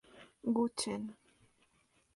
Gu 0.53 0.65
Cheng. 0.79 1.05